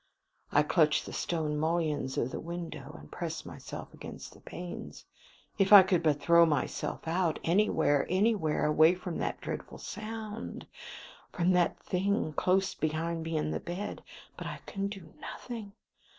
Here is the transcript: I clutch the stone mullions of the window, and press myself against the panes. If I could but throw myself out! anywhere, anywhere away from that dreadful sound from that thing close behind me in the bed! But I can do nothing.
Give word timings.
I 0.51 0.63
clutch 0.63 1.03
the 1.05 1.13
stone 1.13 1.59
mullions 1.59 2.17
of 2.17 2.31
the 2.31 2.39
window, 2.39 2.95
and 2.99 3.11
press 3.11 3.45
myself 3.45 3.93
against 3.93 4.33
the 4.33 4.39
panes. 4.39 5.05
If 5.59 5.71
I 5.71 5.83
could 5.83 6.01
but 6.01 6.19
throw 6.19 6.43
myself 6.47 7.07
out! 7.07 7.37
anywhere, 7.43 8.07
anywhere 8.09 8.65
away 8.65 8.95
from 8.95 9.19
that 9.19 9.39
dreadful 9.41 9.77
sound 9.77 10.65
from 11.31 11.51
that 11.51 11.77
thing 11.83 12.33
close 12.33 12.73
behind 12.73 13.21
me 13.21 13.37
in 13.37 13.51
the 13.51 13.59
bed! 13.59 14.01
But 14.37 14.47
I 14.47 14.61
can 14.65 14.87
do 14.87 15.13
nothing. 15.19 15.73